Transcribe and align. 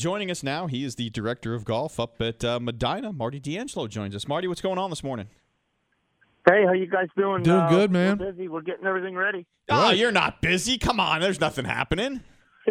joining 0.00 0.30
us 0.30 0.42
now, 0.42 0.66
he 0.66 0.82
is 0.84 0.96
the 0.96 1.10
director 1.10 1.54
of 1.54 1.64
golf 1.64 2.00
up 2.00 2.20
at 2.20 2.42
uh, 2.44 2.58
Medinah. 2.58 3.12
Marty 3.12 3.40
DeAngelo 3.40 3.88
joins 3.88 4.16
us. 4.16 4.26
Marty, 4.26 4.48
what's 4.48 4.60
going 4.60 4.78
on 4.78 4.90
this 4.90 5.04
morning? 5.04 5.28
Hey, 6.48 6.64
how 6.64 6.72
you 6.72 6.86
guys 6.86 7.08
doing? 7.16 7.42
Doing 7.42 7.60
Uh, 7.60 7.68
good, 7.68 7.90
man. 7.90 8.18
We're 8.18 8.32
busy. 8.32 8.48
We're 8.48 8.62
getting 8.62 8.86
everything 8.86 9.14
ready. 9.14 9.46
Oh, 9.68 9.90
you're 9.90 10.10
not 10.10 10.40
busy. 10.40 10.78
Come 10.78 10.98
on, 10.98 11.20
there's 11.20 11.40
nothing 11.40 11.66
happening. 11.66 12.22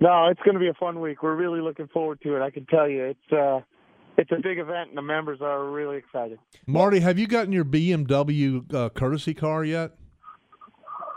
no, 0.00 0.28
it's 0.28 0.40
going 0.42 0.54
to 0.54 0.60
be 0.60 0.68
a 0.68 0.74
fun 0.74 1.00
week. 1.00 1.22
We're 1.22 1.34
really 1.34 1.60
looking 1.60 1.88
forward 1.88 2.20
to 2.22 2.36
it. 2.36 2.42
I 2.42 2.50
can 2.50 2.64
tell 2.66 2.88
you, 2.88 3.04
it's 3.04 3.32
uh, 3.32 3.60
it's 4.16 4.30
a 4.30 4.40
big 4.40 4.58
event, 4.58 4.90
and 4.90 4.96
the 4.96 5.02
members 5.02 5.40
are 5.42 5.64
really 5.64 5.96
excited. 5.96 6.38
Marty, 6.66 7.00
have 7.00 7.18
you 7.18 7.26
gotten 7.26 7.52
your 7.52 7.64
BMW 7.64 8.72
uh, 8.72 8.88
courtesy 8.90 9.34
car 9.34 9.64
yet? 9.64 9.92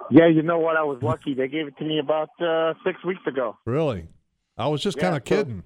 Yeah, 0.10 0.28
you 0.28 0.42
know 0.42 0.58
what? 0.60 0.76
I 0.78 0.84
was 0.84 1.02
lucky. 1.04 1.34
They 1.34 1.48
gave 1.48 1.68
it 1.68 1.78
to 1.78 1.86
me 1.86 2.00
about 2.00 2.30
uh, 2.42 2.74
six 2.86 3.04
weeks 3.06 3.22
ago. 3.28 3.58
Really? 3.66 4.08
I 4.58 4.68
was 4.68 4.82
just 4.82 4.98
Yeah, 4.98 5.04
kind 5.04 5.16
of 5.18 5.24
so- 5.28 5.36
kidding. 5.36 5.64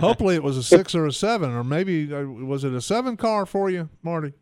Hopefully, 0.00 0.34
it 0.34 0.42
was 0.42 0.56
a 0.56 0.62
six 0.62 0.94
or 0.94 1.06
a 1.06 1.12
seven, 1.12 1.50
or 1.50 1.62
maybe 1.62 2.12
uh, 2.12 2.22
was 2.22 2.64
it 2.64 2.72
a 2.72 2.80
seven 2.80 3.16
car 3.18 3.44
for 3.44 3.68
you, 3.68 3.90
Marty? 4.02 4.32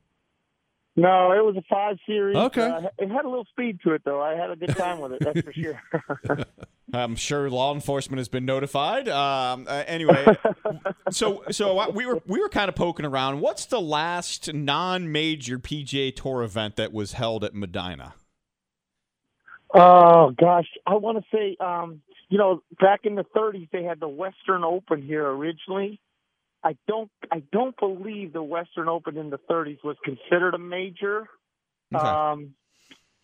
No, 0.97 1.33
it 1.33 1.45
was 1.45 1.57
a 1.57 1.63
five 1.69 1.97
series. 2.07 2.37
Okay. 2.37 2.63
Uh, 2.63 2.83
it 2.99 3.11
had 3.11 3.25
a 3.25 3.29
little 3.29 3.47
speed 3.47 3.81
to 3.83 3.95
it, 3.95 4.03
though. 4.05 4.23
I 4.23 4.35
had 4.37 4.53
a 4.53 4.57
good 4.57 4.77
time 4.77 5.01
with 5.01 5.15
it. 5.15 5.19
That's 5.23 5.41
for 5.41 5.53
sure. 5.53 5.83
I'm 6.95 7.17
sure 7.17 7.51
law 7.51 7.75
enforcement 7.75 8.19
has 8.19 8.29
been 8.29 8.45
notified. 8.45 9.09
Um, 9.09 9.67
uh, 9.69 9.83
anyway, 9.89 10.25
so 11.11 11.43
so 11.51 11.77
uh, 11.77 11.91
we 11.93 12.07
were 12.07 12.23
we 12.29 12.41
were 12.41 12.49
kind 12.49 12.69
of 12.69 12.77
poking 12.77 13.05
around. 13.05 13.41
What's 13.41 13.67
the 13.67 13.81
last 13.81 14.55
non-major 14.55 15.59
PGA 15.59 16.15
Tour 16.15 16.45
event 16.45 16.77
that 16.77 16.93
was 16.93 17.15
held 17.15 17.43
at 17.43 17.53
Medinah? 17.53 18.13
Oh 19.75 20.31
gosh, 20.31 20.69
I 20.87 20.95
want 20.95 21.19
to 21.19 21.25
say, 21.37 21.57
um, 21.59 22.01
you 22.35 22.39
know, 22.39 22.65
back 22.81 23.03
in 23.05 23.15
the 23.15 23.23
30s 23.23 23.69
they 23.71 23.85
had 23.85 24.01
the 24.01 24.09
Western 24.09 24.65
Open 24.65 25.01
here 25.01 25.25
originally. 25.25 26.01
I 26.65 26.77
don't, 26.89 27.09
I 27.31 27.45
don't 27.53 27.79
believe 27.79 28.33
the 28.33 28.43
Western 28.43 28.89
Open 28.89 29.17
in 29.17 29.31
the 29.31 29.39
30s 29.39 29.79
was 29.85 29.97
considered 30.05 30.53
a 30.53 30.59
major. 30.59 31.29
Okay. 31.95 32.05
Um, 32.05 32.55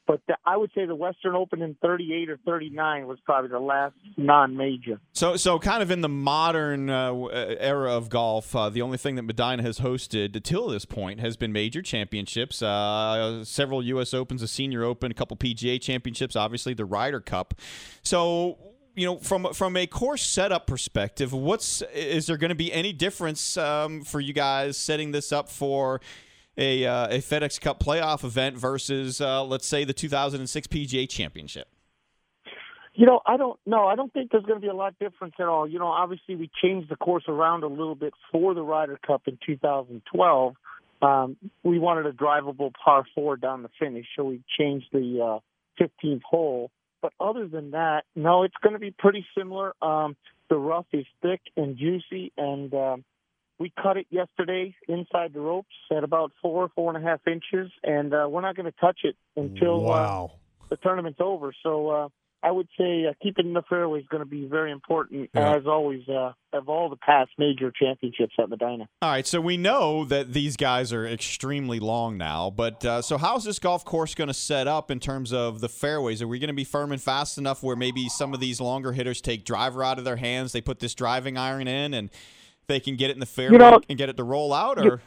but 0.07 0.21
the, 0.29 0.37
I 0.47 0.57
would 0.57 0.71
say 0.77 0.87
the 0.87 0.95
Western 0.95 1.34
Open 1.34 1.61
in 1.61 1.75
38 1.83 2.31
or 2.31 2.39
39 2.47 3.09
was 3.09 3.19
probably 3.25 3.51
the 3.51 3.59
last 3.59 3.97
non-major. 4.17 5.01
So, 5.12 5.37
so 5.37 5.59
kind 5.59 5.83
of 5.83 5.91
in 5.91 6.03
the 6.03 6.09
modern 6.09 6.89
uh, 6.89 7.12
uh, 7.12 7.56
era 7.59 7.93
of 7.93 8.11
golf, 8.11 8.55
uh, 8.55 8.69
the 8.69 8.83
only 8.83 8.97
thing 8.97 9.17
that 9.17 9.23
Medinah 9.23 9.62
has 9.62 9.81
hosted 9.81 10.37
until 10.37 10.69
this 10.69 10.84
point 10.84 11.19
has 11.19 11.37
been 11.37 11.53
major 11.53 11.83
championships, 11.83 12.62
uh, 12.62 13.45
several 13.45 13.83
U.S. 13.83 14.15
Opens, 14.15 14.41
a 14.41 14.49
Senior 14.49 14.84
Open, 14.84 15.11
a 15.11 15.15
couple 15.15 15.37
PGA 15.37 15.81
championships, 15.81 16.37
obviously 16.37 16.75
the 16.75 16.84
Ryder 16.84 17.21
Cup. 17.21 17.55
So, 18.05 18.70
you 18.95 19.07
know, 19.07 19.19
from 19.19 19.53
from 19.55 19.77
a 19.77 19.87
course 19.87 20.23
setup 20.23 20.67
perspective, 20.67 21.33
what's 21.33 21.83
is 21.95 22.27
there 22.27 22.37
going 22.37 22.51
to 22.51 22.55
be 22.55 22.73
any 22.73 22.93
difference 22.93 23.57
um, 23.57 24.03
for 24.03 24.21
you 24.21 24.33
guys 24.33 24.77
setting 24.77 25.13
this 25.13 25.33
up 25.33 25.49
for? 25.49 26.01
A, 26.59 26.85
uh, 26.85 27.07
a 27.07 27.19
FedEx 27.21 27.59
Cup 27.59 27.81
playoff 27.81 28.23
event 28.23 28.59
versus, 28.59 29.21
uh, 29.21 29.43
let's 29.45 29.67
say, 29.67 29.85
the 29.85 29.95
2006 29.95 30.67
PGA 30.67 31.09
Championship. 31.09 31.69
You 32.93 33.07
know, 33.07 33.21
I 33.25 33.37
don't 33.37 33.59
know. 33.65 33.87
I 33.87 33.95
don't 33.95 34.13
think 34.13 34.31
there's 34.31 34.45
going 34.45 34.61
to 34.61 34.61
be 34.61 34.69
a 34.69 34.75
lot 34.75 34.99
difference 34.99 35.35
at 35.39 35.47
all. 35.47 35.67
You 35.67 35.79
know, 35.79 35.87
obviously 35.87 36.35
we 36.35 36.51
changed 36.61 36.91
the 36.91 36.97
course 36.97 37.25
around 37.29 37.63
a 37.63 37.69
little 37.69 37.95
bit 37.95 38.13
for 38.31 38.53
the 38.53 38.63
Ryder 38.63 38.99
Cup 39.07 39.23
in 39.27 39.39
2012. 39.47 40.55
Um, 41.01 41.37
we 41.63 41.79
wanted 41.79 42.07
a 42.07 42.13
drivable 42.13 42.73
par 42.75 43.05
four 43.15 43.37
down 43.37 43.63
the 43.63 43.71
finish, 43.79 44.07
so 44.17 44.25
we 44.25 44.43
changed 44.59 44.89
the 44.93 45.41
uh, 45.41 45.83
15th 45.83 46.23
hole. 46.23 46.71
But 47.03 47.12
other 47.19 47.47
than 47.47 47.70
that, 47.73 48.05
no, 48.15 48.43
it's 48.43 48.55
going 48.62 48.75
to 48.75 48.79
be 48.79 48.91
pretty 48.91 49.25
similar. 49.37 49.75
Um, 49.83 50.17
the 50.48 50.59
rough 50.59 50.87
is 50.93 51.06
thick 51.23 51.41
and 51.56 51.77
juicy, 51.77 52.33
and 52.37 52.73
um, 52.75 53.05
we 53.59 53.73
cut 53.81 53.97
it 53.97 54.06
yesterday 54.11 54.75
inside 54.89 55.33
the 55.33 55.41
ropes 55.41 55.75
at 55.97 56.05
about 56.05 56.33
four, 56.43 56.71
four 56.75 56.95
and 56.95 57.05
a 57.05 57.09
half 57.09 57.21
inches, 57.27 57.71
and 57.83 58.12
uh, 58.12 58.27
we're 58.28 58.41
not 58.41 58.56
going 58.56 58.71
to 58.71 58.78
touch 58.81 59.00
it 59.05 59.16
until 59.37 59.91
uh, 59.91 60.27
the 60.69 60.77
tournament's 60.77 61.21
over. 61.21 61.53
So 61.62 61.88
uh, 61.88 62.09
I 62.43 62.51
would 62.51 62.69
say 62.78 63.05
uh, 63.06 63.12
keeping 63.23 63.53
the 63.53 63.61
fairway 63.69 64.01
is 64.01 64.06
going 64.09 64.23
to 64.23 64.28
be 64.28 64.47
very 64.47 64.73
important, 64.73 65.28
Yeah. 65.34 65.56
as 65.56 65.67
always, 65.67 66.09
uh, 66.09 66.33
of 66.55 66.69
all 66.71 66.89
the 66.89 66.97
past 66.97 67.31
major 67.37 67.71
championships 67.71 68.33
at 68.39 68.49
Medinah. 68.49 68.89
All 69.03 69.11
right, 69.11 69.27
so 69.27 69.43
we 69.43 69.59
know 69.59 70.05
that 70.06 70.33
these 70.33 70.56
guys 70.56 70.91
are 70.93 71.06
extremely 71.06 71.79
long 71.81 72.17
now, 72.17 72.49
but 72.49 72.83
uh, 72.84 73.03
so 73.03 73.19
how's 73.19 73.45
this 73.45 73.59
golf 73.59 73.84
course 73.84 74.15
going 74.15 74.29
to 74.29 74.34
set 74.34 74.67
up 74.67 74.91
in 74.91 75.00
terms 75.00 75.33
of 75.34 75.61
the 75.61 75.69
fairways? 75.69 76.23
Are 76.23 76.29
we 76.29 76.39
going 76.39 76.49
to 76.49 76.55
be 76.55 76.65
firm 76.65 76.93
and 76.93 77.00
fast 77.03 77.37
enough 77.37 77.62
where 77.62 77.77
maybe 77.77 78.09
some 78.09 78.33
of 78.33 78.41
these 78.41 78.59
longer 78.59 78.93
hitters 78.93 79.21
take 79.21 79.45
driver 79.45 79.84
out 79.84 79.99
of 79.99 80.05
their 80.05 80.17
hands, 80.17 80.53
they 80.53 80.62
put 80.62 80.79
this 80.81 80.95
driving 80.95 81.37
iron 81.37 81.69
in, 81.69 81.93
and 81.93 82.09
they 82.69 82.81
can 82.81 82.97
get 82.97 83.11
it 83.11 83.15
in 83.15 83.21
the 83.21 83.27
fairway 83.27 83.59
know- 83.59 83.81
and 83.89 83.99
get 83.99 84.09
it 84.09 84.17
to 84.17 84.25
roll 84.25 84.55
out? 84.55 84.79
Or 84.79 85.03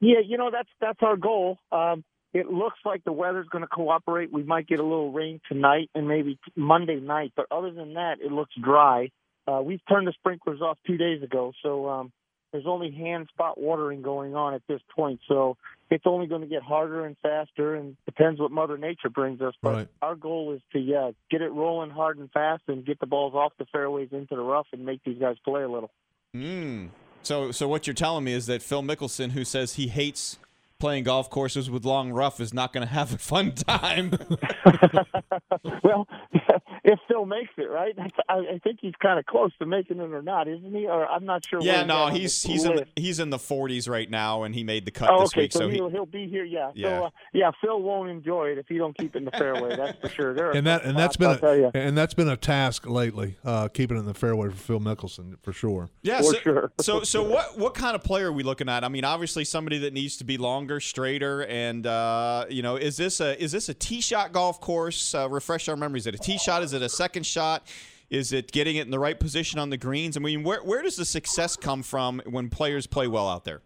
Yeah, 0.00 0.18
you 0.26 0.36
know 0.38 0.50
that's 0.50 0.68
that's 0.80 1.02
our 1.02 1.16
goal. 1.16 1.58
Um, 1.70 2.02
it 2.32 2.50
looks 2.50 2.78
like 2.84 3.04
the 3.04 3.12
weather's 3.12 3.48
going 3.48 3.62
to 3.62 3.68
cooperate. 3.68 4.32
We 4.32 4.42
might 4.42 4.66
get 4.66 4.78
a 4.78 4.82
little 4.82 5.12
rain 5.12 5.40
tonight 5.48 5.90
and 5.94 6.06
maybe 6.06 6.38
Monday 6.54 7.00
night, 7.00 7.32
but 7.36 7.46
other 7.50 7.70
than 7.70 7.94
that, 7.94 8.16
it 8.20 8.32
looks 8.32 8.52
dry. 8.62 9.10
Uh, 9.46 9.60
we've 9.62 9.80
turned 9.88 10.06
the 10.06 10.12
sprinklers 10.12 10.60
off 10.60 10.76
two 10.86 10.96
days 10.96 11.22
ago, 11.22 11.52
so 11.62 11.88
um, 11.88 12.12
there's 12.52 12.66
only 12.66 12.90
hand 12.90 13.28
spot 13.32 13.58
watering 13.58 14.02
going 14.02 14.34
on 14.34 14.54
at 14.54 14.62
this 14.68 14.80
point. 14.94 15.20
So 15.28 15.56
it's 15.88 16.04
only 16.06 16.26
going 16.26 16.40
to 16.40 16.46
get 16.48 16.62
harder 16.62 17.06
and 17.06 17.16
faster, 17.22 17.76
and 17.76 17.96
depends 18.06 18.40
what 18.40 18.50
Mother 18.50 18.76
Nature 18.76 19.08
brings 19.08 19.40
us. 19.40 19.54
But 19.62 19.74
Right. 19.74 19.88
our 20.02 20.16
goal 20.16 20.52
is 20.52 20.60
to 20.72 20.80
yeah 20.80 21.12
get 21.30 21.42
it 21.42 21.52
rolling 21.52 21.90
hard 21.90 22.18
and 22.18 22.30
fast, 22.32 22.64
and 22.66 22.84
get 22.84 22.98
the 22.98 23.06
balls 23.06 23.34
off 23.34 23.52
the 23.58 23.66
fairways 23.66 24.08
into 24.10 24.34
the 24.34 24.42
rough, 24.42 24.66
and 24.72 24.84
make 24.84 25.02
these 25.04 25.18
guys 25.18 25.36
play 25.44 25.62
a 25.62 25.68
little. 25.68 25.90
Mm. 26.34 26.88
So, 27.22 27.50
so 27.50 27.66
what 27.66 27.86
you're 27.86 27.94
telling 27.94 28.24
me 28.24 28.32
is 28.32 28.46
that 28.46 28.62
Phil 28.62 28.82
Mickelson, 28.82 29.32
who 29.32 29.44
says 29.44 29.74
he 29.74 29.88
hates 29.88 30.38
playing 30.78 31.04
golf 31.04 31.30
courses 31.30 31.70
with 31.70 31.84
long 31.84 32.10
rough, 32.12 32.40
is 32.40 32.52
not 32.52 32.72
going 32.72 32.86
to 32.86 32.92
have 32.92 33.12
a 33.14 33.18
fun 33.18 33.52
time. 33.52 34.10
well, 35.82 36.06
if 36.84 36.98
Phil 37.08 37.24
makes 37.26 37.50
it, 37.56 37.70
right? 37.70 37.94
I, 38.28 38.34
I 38.34 38.58
think 38.62 38.78
he's 38.80 38.92
kind 39.02 39.18
of 39.18 39.26
close 39.26 39.52
to 39.58 39.66
making 39.66 39.98
it 39.98 40.10
or 40.12 40.22
not, 40.22 40.48
isn't 40.48 40.74
he? 40.74 40.86
Or 40.86 41.06
I'm 41.06 41.24
not 41.24 41.44
sure. 41.46 41.60
yeah, 41.62 41.84
no, 41.84 42.08
at 42.08 42.14
he's 42.16 42.42
the 42.42 42.48
he's 42.48 42.64
in 42.64 42.76
the, 42.76 42.86
he's 42.96 43.18
in 43.20 43.30
the 43.30 43.38
40s 43.38 43.88
right 43.88 44.08
now, 44.10 44.42
and 44.42 44.54
he 44.54 44.64
made 44.64 44.84
the 44.84 44.90
cut 44.90 45.10
Oh, 45.10 45.20
this 45.20 45.30
okay, 45.32 45.42
week. 45.42 45.52
so, 45.52 45.60
So 45.60 45.68
he, 45.68 45.74
he'll 45.76 45.88
he'll 45.88 46.06
be 46.06 46.28
here. 46.28 46.44
Yeah, 46.44 46.70
Yeah. 46.74 46.98
So, 47.00 47.04
uh, 47.06 47.10
yeah, 47.32 47.50
Phil 47.60 47.80
won't 47.80 48.10
enjoy 48.10 48.48
it 48.48 48.58
if 48.58 48.66
he 48.68 48.78
don't 48.78 48.96
keep 48.96 49.14
it 49.14 49.18
in 49.18 49.24
the 49.24 49.30
fairway. 49.32 49.76
That's 49.76 49.98
for 50.00 50.08
sure. 50.08 50.34
There 50.34 50.50
And 50.52 50.66
that 50.66 50.82
some 50.82 50.90
and 50.90 50.98
that's 50.98 51.14
spots, 51.14 51.40
been 51.40 51.48
I'll 51.48 51.54
tell 51.54 51.56
you. 51.56 51.70
a, 51.74 51.78
and 51.86 51.96
that's 51.96 52.14
been 52.14 52.28
a 52.28 52.36
task 52.36 52.86
lately, 52.88 53.36
uh, 53.44 53.68
keeping 53.68 53.96
it 53.96 54.00
in 54.00 54.06
the 54.06 54.14
fairway 54.14 54.48
for 54.50 54.56
Phil 54.56 54.80
Mickelson 54.80 55.36
for 55.42 55.52
sure. 55.52 55.88
Yeah, 56.02 56.18
For 56.18 56.24
so, 56.24 56.38
sure. 56.40 56.72
so 56.80 57.02
so 57.02 57.22
what 57.22 57.58
what 57.58 57.74
kind 57.74 57.94
of 57.94 58.02
player 58.02 58.28
are 58.28 58.32
we 58.32 58.42
looking 58.42 58.68
at? 58.68 58.84
I 58.84 58.88
mean, 58.88 59.04
obviously 59.04 59.44
somebody 59.44 59.78
that 59.78 59.92
needs 59.92 60.16
to 60.18 60.24
be 60.24 60.36
longer, 60.66 60.80
straighter, 60.80 61.46
and 61.46 61.86
uh, 61.86 62.44
you 62.48 62.60
know, 62.60 62.74
is 62.74 62.96
this 62.96 63.20
a 63.20 63.40
is 63.40 63.52
this 63.52 63.68
a 63.68 63.74
tee 63.74 64.00
shot 64.00 64.32
golf 64.32 64.60
course? 64.60 65.14
Uh, 65.14 65.28
refresh 65.30 65.68
our 65.68 65.76
memories. 65.76 66.02
Is 66.02 66.08
it 66.08 66.14
a 66.16 66.18
tee 66.18 66.38
shot? 66.38 66.62
Is 66.64 66.72
it 66.72 66.82
a 66.82 66.88
second 66.88 67.24
shot? 67.24 67.68
Is 68.10 68.32
it 68.32 68.50
getting 68.50 68.76
it 68.76 68.82
in 68.82 68.90
the 68.90 68.98
right 68.98 69.18
position 69.18 69.60
on 69.60 69.70
the 69.70 69.76
greens? 69.76 70.16
I 70.16 70.20
mean, 70.20 70.42
where 70.42 70.62
where 70.64 70.82
does 70.82 70.96
the 70.96 71.04
success 71.04 71.54
come 71.56 71.84
from 71.84 72.20
when 72.26 72.48
players 72.48 72.88
play 72.88 73.06
well 73.06 73.28
out 73.28 73.44
there? 73.44 73.62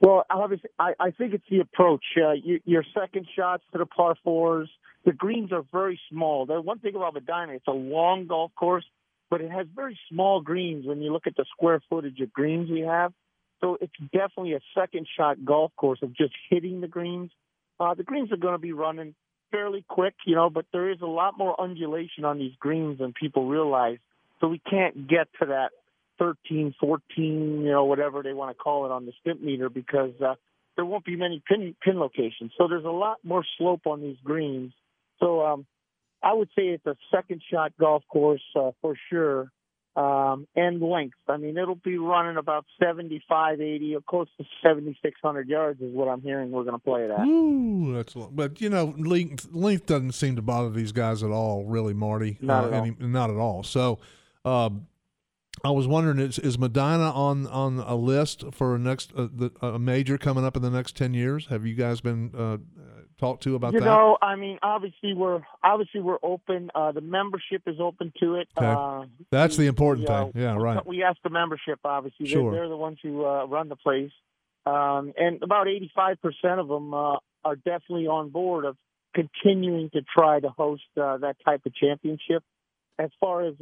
Well, 0.00 0.24
obviously, 0.30 0.68
I, 0.78 0.92
I 1.00 1.10
think 1.12 1.32
it's 1.32 1.44
the 1.50 1.60
approach. 1.60 2.04
Uh, 2.16 2.32
you, 2.32 2.60
your 2.66 2.84
second 2.94 3.26
shots 3.34 3.62
to 3.72 3.78
the 3.78 3.86
par 3.86 4.16
fours. 4.22 4.68
The 5.06 5.12
greens 5.12 5.50
are 5.50 5.64
very 5.72 5.98
small. 6.10 6.44
The 6.44 6.60
one 6.60 6.78
thing 6.78 6.94
about 6.94 7.14
Medinah, 7.14 7.54
it's 7.54 7.66
a 7.66 7.72
long 7.72 8.26
golf 8.26 8.54
course, 8.54 8.84
but 9.30 9.40
it 9.40 9.50
has 9.50 9.66
very 9.74 9.98
small 10.10 10.42
greens 10.42 10.86
when 10.86 11.00
you 11.00 11.10
look 11.10 11.26
at 11.26 11.36
the 11.36 11.46
square 11.54 11.80
footage 11.88 12.20
of 12.20 12.30
greens 12.34 12.70
we 12.70 12.80
have. 12.80 13.14
So 13.60 13.76
it's 13.80 13.92
definitely 14.12 14.54
a 14.54 14.60
second 14.74 15.06
shot 15.16 15.44
golf 15.44 15.72
course 15.76 16.00
of 16.02 16.14
just 16.16 16.32
hitting 16.48 16.80
the 16.80 16.88
greens. 16.88 17.30
Uh, 17.78 17.94
the 17.94 18.02
greens 18.02 18.32
are 18.32 18.36
going 18.36 18.54
to 18.54 18.58
be 18.58 18.72
running 18.72 19.14
fairly 19.50 19.84
quick, 19.88 20.14
you 20.26 20.34
know, 20.34 20.50
but 20.50 20.66
there 20.72 20.90
is 20.90 21.00
a 21.00 21.06
lot 21.06 21.36
more 21.36 21.60
undulation 21.60 22.24
on 22.24 22.38
these 22.38 22.52
greens 22.58 22.98
than 22.98 23.12
people 23.12 23.48
realize. 23.48 23.98
So 24.40 24.48
we 24.48 24.58
can't 24.58 25.08
get 25.08 25.28
to 25.40 25.46
that 25.46 25.70
13, 26.18 26.74
14, 26.80 27.62
you 27.62 27.70
know, 27.70 27.84
whatever 27.84 28.22
they 28.22 28.32
want 28.32 28.56
to 28.56 28.62
call 28.62 28.86
it 28.86 28.92
on 28.92 29.06
the 29.06 29.12
stimp 29.20 29.42
meter 29.42 29.68
because 29.68 30.12
uh, 30.20 30.34
there 30.76 30.84
won't 30.84 31.04
be 31.04 31.16
many 31.16 31.42
pin 31.46 31.74
pin 31.82 31.98
locations. 31.98 32.52
So 32.56 32.68
there's 32.68 32.84
a 32.84 32.90
lot 32.90 33.18
more 33.24 33.44
slope 33.58 33.86
on 33.86 34.00
these 34.00 34.18
greens. 34.22 34.72
So 35.18 35.44
um, 35.44 35.66
I 36.22 36.32
would 36.32 36.48
say 36.56 36.68
it's 36.68 36.86
a 36.86 36.96
second 37.14 37.42
shot 37.50 37.72
golf 37.78 38.02
course 38.08 38.42
uh, 38.54 38.70
for 38.80 38.96
sure. 39.10 39.50
Um, 39.96 40.46
and 40.54 40.80
length. 40.80 41.18
I 41.28 41.36
mean, 41.36 41.58
it'll 41.58 41.74
be 41.74 41.98
running 41.98 42.36
about 42.36 42.64
75, 42.80 43.60
80, 43.60 43.96
or 43.96 44.00
close 44.00 44.28
to 44.38 44.44
7,600 44.62 45.48
yards 45.48 45.80
is 45.80 45.92
what 45.92 46.06
I'm 46.06 46.22
hearing 46.22 46.52
we're 46.52 46.62
going 46.62 46.76
to 46.76 46.82
play 46.84 47.02
it 47.02 47.10
at. 47.10 47.26
Ooh, 47.26 47.92
that's 47.94 48.14
lot. 48.14 48.34
but 48.34 48.60
you 48.60 48.70
know, 48.70 48.94
length 48.96 49.48
length 49.50 49.86
doesn't 49.86 50.12
seem 50.12 50.36
to 50.36 50.42
bother 50.42 50.70
these 50.70 50.92
guys 50.92 51.24
at 51.24 51.30
all, 51.30 51.64
really, 51.64 51.92
Marty. 51.92 52.38
Not 52.40 52.64
uh, 52.64 52.66
at 52.68 52.72
all. 52.72 52.78
any- 52.84 52.96
not 53.00 53.30
at 53.30 53.36
all. 53.36 53.64
So, 53.64 53.98
um, 54.44 54.86
I 55.64 55.70
was 55.70 55.88
wondering, 55.88 56.20
is, 56.20 56.38
is 56.38 56.56
Medinah 56.56 57.12
on 57.14 57.46
on 57.48 57.80
a 57.80 57.96
list 57.96 58.44
for 58.52 58.76
a 58.76 58.78
next 58.78 59.12
uh, 59.16 59.26
the, 59.32 59.50
a 59.60 59.78
major 59.78 60.16
coming 60.18 60.44
up 60.44 60.56
in 60.56 60.62
the 60.62 60.70
next 60.70 60.96
ten 60.96 61.14
years? 61.14 61.46
Have 61.46 61.66
you 61.66 61.74
guys 61.74 62.00
been 62.00 62.30
uh, 62.36 62.58
talk 63.20 63.40
to 63.42 63.54
about 63.54 63.72
you 63.74 63.80
that? 63.80 63.86
know, 63.86 64.16
I 64.20 64.34
mean, 64.36 64.58
obviously 64.62 65.12
we're 65.14 65.42
obviously 65.62 66.00
we're 66.00 66.18
open. 66.22 66.70
Uh, 66.74 66.92
the 66.92 67.00
membership 67.02 67.62
is 67.66 67.76
open 67.78 68.12
to 68.20 68.36
it. 68.36 68.48
Okay. 68.56 68.66
Uh, 68.66 69.04
That's 69.30 69.56
the 69.56 69.66
important 69.66 70.08
we, 70.08 70.14
uh, 70.14 70.24
thing. 70.24 70.42
Yeah, 70.42 70.56
right. 70.56 70.84
We 70.86 71.04
ask 71.04 71.18
the 71.22 71.30
membership. 71.30 71.78
Obviously, 71.84 72.26
Sure. 72.26 72.50
they're, 72.50 72.62
they're 72.62 72.68
the 72.68 72.76
ones 72.76 72.98
who 73.02 73.24
uh, 73.24 73.44
run 73.46 73.68
the 73.68 73.76
place, 73.76 74.12
um, 74.66 75.12
and 75.16 75.42
about 75.42 75.68
eighty-five 75.68 76.16
percent 76.20 76.58
of 76.58 76.68
them 76.68 76.94
uh, 76.94 77.16
are 77.44 77.56
definitely 77.56 78.06
on 78.06 78.30
board 78.30 78.64
of 78.64 78.76
continuing 79.14 79.90
to 79.90 80.00
try 80.02 80.40
to 80.40 80.48
host 80.48 80.82
uh, 80.96 81.18
that 81.18 81.36
type 81.44 81.62
of 81.66 81.74
championship. 81.74 82.42
As 82.98 83.10
far 83.20 83.46
as 83.46 83.54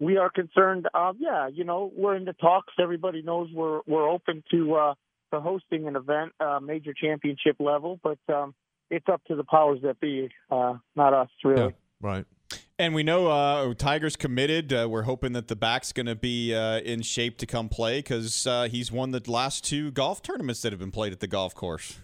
we 0.00 0.16
are 0.16 0.30
concerned, 0.30 0.86
uh, 0.94 1.12
yeah, 1.18 1.48
you 1.48 1.64
know, 1.64 1.90
we're 1.94 2.14
in 2.14 2.24
the 2.24 2.32
talks. 2.34 2.72
Everybody 2.78 3.22
knows 3.22 3.48
we're 3.52 3.80
we're 3.86 4.08
open 4.08 4.44
to 4.52 4.74
uh, 4.74 4.94
to 5.32 5.40
hosting 5.40 5.86
an 5.88 5.96
event, 5.96 6.32
uh, 6.40 6.60
major 6.60 6.92
championship 6.92 7.56
level, 7.58 7.98
but 8.02 8.18
um, 8.32 8.54
it's 8.90 9.06
up 9.10 9.22
to 9.26 9.36
the 9.36 9.44
powers 9.44 9.80
that 9.82 10.00
be, 10.00 10.28
uh, 10.50 10.74
not 10.96 11.14
us, 11.14 11.28
really. 11.44 11.62
Yeah, 11.62 11.70
right. 12.00 12.26
And 12.78 12.94
we 12.94 13.02
know 13.02 13.26
uh, 13.26 13.74
Tiger's 13.74 14.14
committed. 14.14 14.72
Uh, 14.72 14.86
we're 14.88 15.02
hoping 15.02 15.32
that 15.32 15.48
the 15.48 15.56
back's 15.56 15.92
going 15.92 16.06
to 16.06 16.14
be 16.14 16.54
uh, 16.54 16.78
in 16.78 17.02
shape 17.02 17.36
to 17.38 17.46
come 17.46 17.68
play 17.68 17.98
because 17.98 18.46
uh, 18.46 18.68
he's 18.70 18.92
won 18.92 19.10
the 19.10 19.22
last 19.26 19.64
two 19.64 19.90
golf 19.90 20.22
tournaments 20.22 20.62
that 20.62 20.72
have 20.72 20.78
been 20.78 20.92
played 20.92 21.12
at 21.12 21.18
the 21.18 21.26
golf 21.26 21.54
course. 21.54 21.98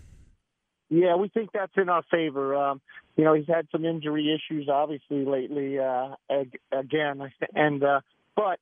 Yeah, 0.90 1.14
we 1.14 1.28
think 1.28 1.50
that's 1.54 1.72
in 1.76 1.88
our 1.88 2.02
favor. 2.10 2.56
Um, 2.56 2.80
you 3.16 3.24
know, 3.24 3.34
he's 3.34 3.46
had 3.46 3.68
some 3.70 3.84
injury 3.84 4.34
issues, 4.34 4.68
obviously, 4.68 5.24
lately. 5.24 5.78
Uh, 5.78 6.16
ag- 6.28 6.58
again, 6.72 7.30
and 7.54 7.82
uh, 7.82 8.00
but 8.36 8.58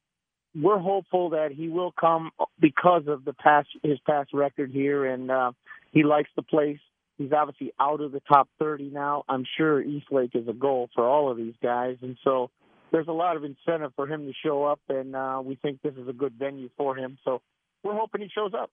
we're 0.54 0.78
hopeful 0.78 1.30
that 1.30 1.52
he 1.52 1.68
will 1.68 1.92
come 1.92 2.30
because 2.60 3.04
of 3.06 3.24
the 3.24 3.32
past 3.32 3.68
his 3.82 3.98
past 4.06 4.30
record 4.32 4.70
here, 4.70 5.06
and 5.06 5.30
uh, 5.30 5.52
he 5.92 6.02
likes 6.02 6.30
the 6.36 6.42
place. 6.42 6.78
He's 7.18 7.32
obviously 7.32 7.72
out 7.78 8.00
of 8.00 8.12
the 8.12 8.20
top 8.20 8.48
30 8.58 8.90
now. 8.90 9.24
I'm 9.28 9.44
sure 9.56 9.80
East 9.80 10.06
Lake 10.10 10.32
is 10.34 10.48
a 10.48 10.52
goal 10.52 10.88
for 10.94 11.06
all 11.06 11.30
of 11.30 11.36
these 11.36 11.54
guys, 11.62 11.96
and 12.02 12.16
so 12.24 12.50
there's 12.90 13.08
a 13.08 13.12
lot 13.12 13.36
of 13.36 13.44
incentive 13.44 13.92
for 13.96 14.06
him 14.06 14.26
to 14.26 14.32
show 14.44 14.64
up, 14.64 14.80
and 14.88 15.14
uh, 15.16 15.40
we 15.42 15.56
think 15.56 15.80
this 15.82 15.94
is 15.94 16.08
a 16.08 16.12
good 16.12 16.34
venue 16.38 16.68
for 16.76 16.96
him. 16.96 17.18
So 17.24 17.40
we're 17.82 17.94
hoping 17.94 18.20
he 18.20 18.28
shows 18.28 18.52
up. 18.54 18.70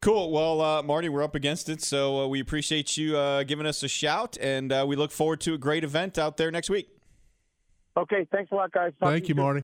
Cool. 0.00 0.32
Well, 0.32 0.60
uh, 0.62 0.82
Marty, 0.82 1.10
we're 1.10 1.22
up 1.22 1.34
against 1.34 1.68
it, 1.68 1.82
so 1.82 2.20
uh, 2.20 2.26
we 2.26 2.40
appreciate 2.40 2.96
you 2.96 3.18
uh, 3.18 3.42
giving 3.42 3.66
us 3.66 3.82
a 3.82 3.88
shout, 3.88 4.38
and 4.40 4.72
uh, 4.72 4.84
we 4.88 4.96
look 4.96 5.12
forward 5.12 5.40
to 5.42 5.54
a 5.54 5.58
great 5.58 5.84
event 5.84 6.18
out 6.18 6.38
there 6.38 6.50
next 6.50 6.70
week. 6.70 6.88
Okay, 7.96 8.26
thanks 8.32 8.50
a 8.50 8.54
lot, 8.54 8.72
guys. 8.72 8.92
Talk 8.98 9.10
Thank 9.10 9.28
you, 9.28 9.34
soon. 9.34 9.42
Marty. 9.42 9.58